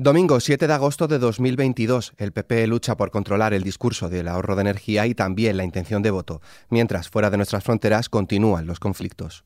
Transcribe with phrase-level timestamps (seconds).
[0.00, 4.54] Domingo 7 de agosto de 2022, el PP lucha por controlar el discurso del ahorro
[4.54, 6.40] de energía y también la intención de voto,
[6.70, 9.42] mientras fuera de nuestras fronteras continúan los conflictos.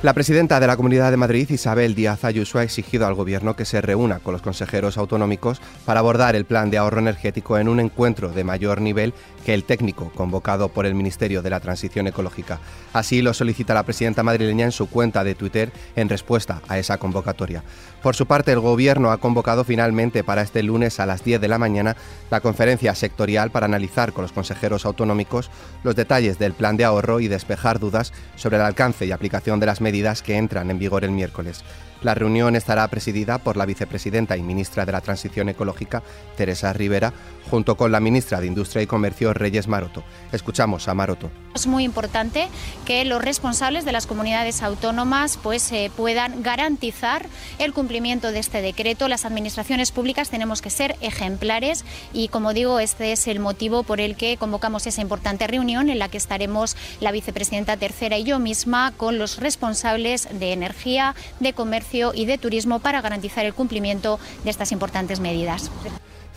[0.00, 3.64] La presidenta de la Comunidad de Madrid, Isabel Díaz Ayuso, ha exigido al Gobierno que
[3.64, 7.80] se reúna con los consejeros autonómicos para abordar el plan de ahorro energético en un
[7.80, 9.12] encuentro de mayor nivel
[9.44, 12.60] que el técnico convocado por el Ministerio de la Transición Ecológica.
[12.92, 16.98] Así lo solicita la presidenta madrileña en su cuenta de Twitter en respuesta a esa
[16.98, 17.64] convocatoria.
[18.00, 21.48] Por su parte, el Gobierno ha convocado finalmente para este lunes a las 10 de
[21.48, 21.96] la mañana
[22.30, 25.50] la conferencia sectorial para analizar con los consejeros autonómicos
[25.82, 29.66] los detalles del plan de ahorro y despejar dudas sobre el alcance y aplicación de
[29.66, 29.87] las medidas
[30.22, 31.64] que entran en vigor el miércoles.
[32.02, 36.02] La reunión estará presidida por la vicepresidenta y ministra de la Transición Ecológica,
[36.36, 37.12] Teresa Rivera,
[37.50, 40.04] junto con la ministra de Industria y Comercio, Reyes Maroto.
[40.30, 41.30] Escuchamos a Maroto.
[41.54, 42.48] Es muy importante
[42.84, 47.26] que los responsables de las comunidades autónomas pues, eh, puedan garantizar
[47.58, 49.08] el cumplimiento de este decreto.
[49.08, 54.00] Las administraciones públicas tenemos que ser ejemplares y, como digo, este es el motivo por
[54.00, 58.38] el que convocamos esa importante reunión en la que estaremos la vicepresidenta tercera y yo
[58.38, 64.18] misma con los responsables de energía, de comercio y de turismo para garantizar el cumplimiento
[64.44, 65.70] de estas importantes medidas.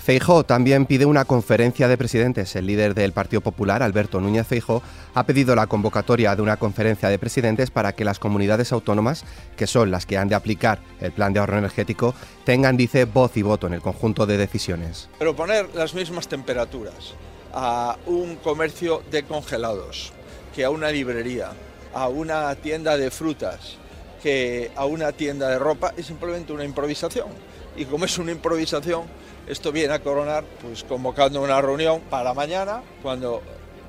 [0.02, 2.56] Feijó también pide una conferencia de presidentes.
[2.56, 4.82] El líder del Partido Popular, Alberto Núñez Feijó,
[5.14, 9.68] ha pedido la convocatoria de una conferencia de presidentes para que las comunidades autónomas, que
[9.68, 13.44] son las que han de aplicar el plan de ahorro energético, tengan, dice, voz y
[13.44, 15.08] voto en el conjunto de decisiones.
[15.20, 17.14] Pero poner las mismas temperaturas
[17.54, 20.14] a un comercio de congelados
[20.56, 21.52] que a una librería,
[21.94, 23.78] a una tienda de frutas,
[24.22, 27.28] que a una tienda de ropa es simplemente una improvisación.
[27.76, 29.04] Y como es una improvisación,
[29.48, 33.42] esto viene a coronar pues convocando una reunión para mañana, cuando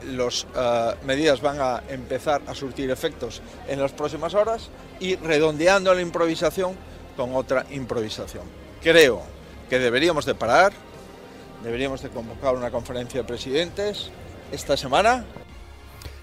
[0.04, 5.94] las eh, medidas van a empezar a surtir efectos en las próximas horas y redondeando
[5.94, 6.74] la improvisación
[7.16, 8.44] con otra improvisación.
[8.82, 9.22] Creo
[9.68, 10.72] que deberíamos de parar,
[11.62, 14.10] deberíamos de convocar una conferencia de presidentes
[14.50, 15.24] esta semana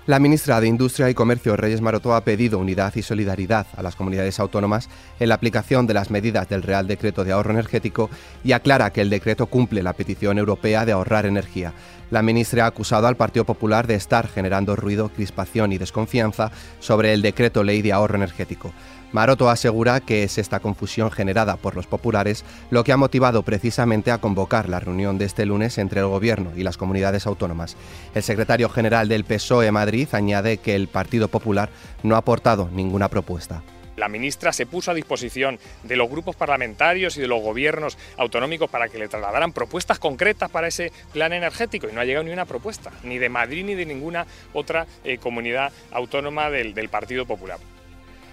[0.09, 3.95] la ministra de Industria y Comercio, Reyes Maroto, ha pedido unidad y solidaridad a las
[3.95, 4.89] comunidades autónomas
[5.19, 8.09] en la aplicación de las medidas del Real Decreto de Ahorro Energético
[8.43, 11.75] y aclara que el decreto cumple la petición europea de ahorrar energía.
[12.11, 17.13] La ministra ha acusado al Partido Popular de estar generando ruido, crispación y desconfianza sobre
[17.13, 18.73] el decreto ley de ahorro energético.
[19.11, 24.11] Maroto asegura que es esta confusión generada por los populares lo que ha motivado precisamente
[24.11, 27.75] a convocar la reunión de este lunes entre el Gobierno y las comunidades autónomas.
[28.13, 31.69] El secretario general del PSOE Madrid añade que el Partido Popular
[32.03, 33.63] no ha aportado ninguna propuesta.
[33.99, 38.69] La ministra se puso a disposición de los grupos parlamentarios y de los gobiernos autonómicos
[38.69, 42.31] para que le trasladaran propuestas concretas para ese plan energético y no ha llegado ni
[42.31, 47.59] una propuesta, ni de Madrid ni de ninguna otra eh, comunidad autónoma del Partido Popular.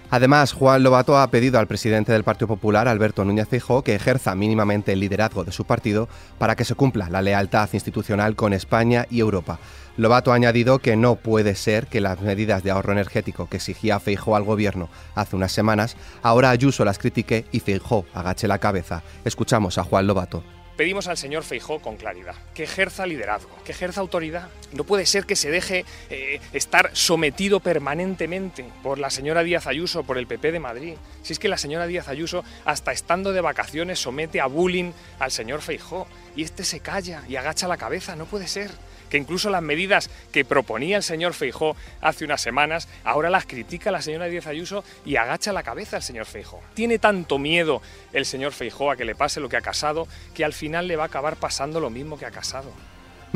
[0.09, 4.37] Además, Juan Lobato ha pedido al presidente del Partido Popular, Alberto Núñez Feijóo, que ejerza
[4.37, 6.09] mínimamente el liderazgo de su partido
[6.39, 9.59] para que se cumpla la lealtad institucional con España y Europa.
[9.97, 13.99] Lobato ha añadido que no puede ser que las medidas de ahorro energético que exigía
[13.99, 19.03] Feijóo al gobierno hace unas semanas, ahora Ayuso las critique y Feijóo agache la cabeza.
[19.25, 20.45] Escuchamos a Juan Lobato.
[20.77, 24.51] Pedimos al señor Feijó con claridad que ejerza liderazgo, que ejerza autoridad.
[24.73, 30.05] No puede ser que se deje eh, estar sometido permanentemente por la señora Díaz Ayuso,
[30.05, 30.95] por el PP de Madrid.
[31.23, 35.31] Si es que la señora Díaz Ayuso, hasta estando de vacaciones, somete a bullying al
[35.31, 36.07] señor Feijó
[36.37, 38.15] y este se calla y agacha la cabeza.
[38.15, 38.71] No puede ser
[39.11, 43.91] que incluso las medidas que proponía el señor Feijó hace unas semanas, ahora las critica
[43.91, 46.61] la señora Díaz Ayuso y agacha la cabeza el señor Feijó.
[46.75, 50.45] Tiene tanto miedo el señor Feijó a que le pase lo que ha Casado, que
[50.45, 52.73] al final le va a acabar pasando lo mismo que ha Casado.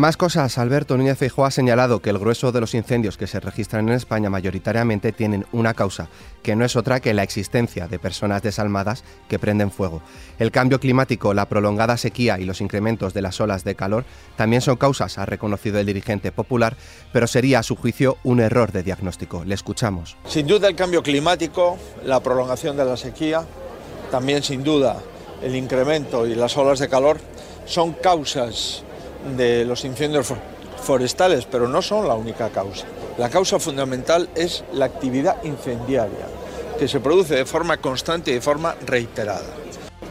[0.00, 3.38] Más cosas, Alberto Núñez Feijóo ha señalado que el grueso de los incendios que se
[3.38, 6.08] registran en España mayoritariamente tienen una causa,
[6.42, 10.00] que no es otra que la existencia de personas desalmadas que prenden fuego.
[10.38, 14.06] El cambio climático, la prolongada sequía y los incrementos de las olas de calor
[14.36, 16.78] también son causas, ha reconocido el dirigente popular,
[17.12, 19.44] pero sería a su juicio un error de diagnóstico.
[19.44, 20.16] Le escuchamos.
[20.26, 23.44] Sin duda el cambio climático, la prolongación de la sequía,
[24.10, 24.96] también sin duda
[25.42, 27.20] el incremento y las olas de calor
[27.66, 28.82] son causas
[29.36, 30.32] de los incendios
[30.82, 32.86] forestales, pero no son la única causa.
[33.18, 36.26] La causa fundamental es la actividad incendiaria,
[36.78, 39.46] que se produce de forma constante y de forma reiterada.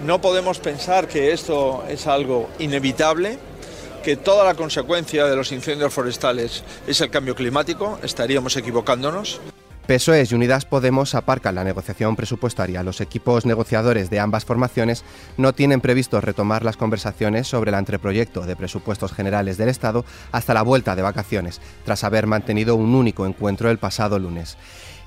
[0.06, 3.38] No podemos pensar que esto es algo inevitable,
[4.03, 9.41] que toda la consecuencia de los incendios forestales es el cambio climático, estaríamos equivocándonos.
[9.89, 12.83] PSOE y Unidas Podemos aparcan la negociación presupuestaria.
[12.83, 15.03] Los equipos negociadores de ambas formaciones
[15.36, 20.53] no tienen previsto retomar las conversaciones sobre el anteproyecto de presupuestos generales del Estado hasta
[20.53, 24.57] la vuelta de vacaciones, tras haber mantenido un único encuentro el pasado lunes.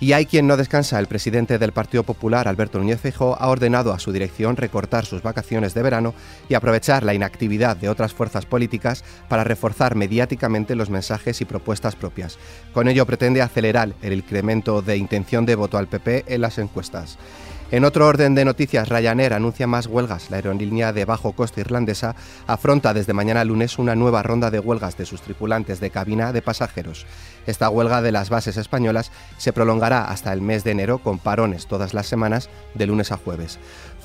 [0.03, 0.99] Y hay quien no descansa.
[0.99, 5.23] El presidente del Partido Popular, Alberto Núñez Feijóo, ha ordenado a su dirección recortar sus
[5.23, 6.13] vacaciones de verano
[6.49, 11.95] y aprovechar la inactividad de otras fuerzas políticas para reforzar mediáticamente los mensajes y propuestas
[11.95, 12.37] propias.
[12.75, 17.17] Con ello pretende acelerar el incremento de intención de voto al PP en las encuestas.
[17.73, 20.31] En otro orden de noticias, Ryanair anuncia más huelgas.
[20.31, 22.15] La aerolínea de bajo coste irlandesa
[22.47, 26.43] afronta desde mañana lunes una nueva ronda de huelgas de sus tripulantes de cabina de
[26.43, 27.07] pasajeros.
[27.47, 31.67] Esta huelga de las bases españolas se prolongará hasta el mes de enero con parones
[31.67, 33.59] todas las semanas de lunes a jueves.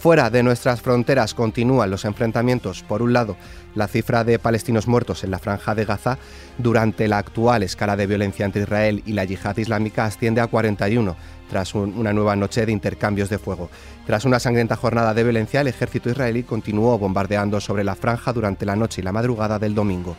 [0.08, 2.82] Fuera de nuestras fronteras continúan los enfrentamientos.
[2.82, 3.36] Por un lado,
[3.76, 6.18] la cifra de palestinos muertos en la franja de Gaza
[6.58, 11.14] durante la actual escala de violencia entre Israel y la yihad islámica asciende a 41
[11.50, 13.70] tras una nueva noche de intercambios de fuego.
[14.06, 18.66] Tras una sangrienta jornada de violencia, el ejército israelí continuó bombardeando sobre la franja durante
[18.66, 20.16] la noche y la madrugada del domingo.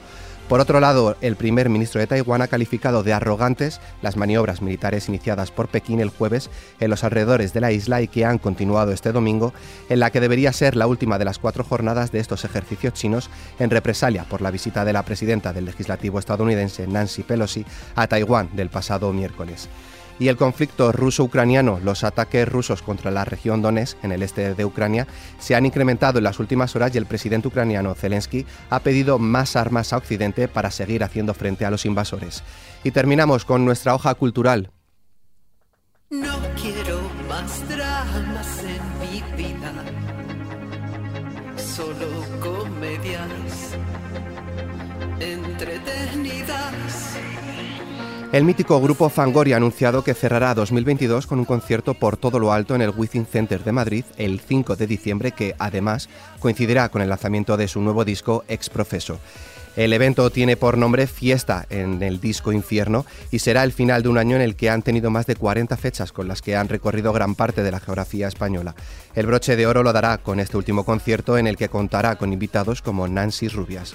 [0.48, 5.06] Por otro lado, el primer ministro de Taiwán ha calificado de arrogantes las maniobras militares
[5.06, 6.48] iniciadas por Pekín el jueves
[6.80, 9.52] en los alrededores de la isla y que han continuado este domingo,
[9.90, 13.28] en la que debería ser la última de las cuatro jornadas de estos ejercicios chinos
[13.58, 18.48] en represalia por la visita de la presidenta del legislativo estadounidense Nancy Pelosi a Taiwán
[18.54, 19.68] del pasado miércoles
[20.18, 24.64] y el conflicto ruso-ucraniano, los ataques rusos contra la región Donetsk en el este de
[24.64, 25.06] Ucrania,
[25.38, 29.56] se han incrementado en las últimas horas y el presidente ucraniano Zelensky ha pedido más
[29.56, 32.42] armas a Occidente para seguir haciendo frente a los invasores.
[32.84, 34.70] Y terminamos con nuestra hoja cultural.
[36.10, 39.72] No quiero más dramas en mi vida,
[41.56, 42.08] solo
[42.40, 43.76] comedias
[45.20, 47.18] entretenidas.
[48.30, 52.52] El mítico grupo Fangoria ha anunciado que cerrará 2022 con un concierto por todo lo
[52.52, 57.00] alto en el Within Center de Madrid el 5 de diciembre, que además coincidirá con
[57.00, 59.18] el lanzamiento de su nuevo disco Ex Profeso.
[59.76, 64.08] El evento tiene por nombre Fiesta en el disco Infierno y será el final de
[64.10, 66.68] un año en el que han tenido más de 40 fechas con las que han
[66.68, 68.74] recorrido gran parte de la geografía española.
[69.14, 72.32] El broche de oro lo dará con este último concierto en el que contará con
[72.32, 73.94] invitados como Nancy Rubias.